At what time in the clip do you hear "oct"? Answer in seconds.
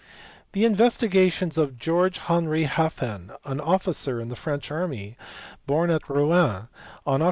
7.19-7.19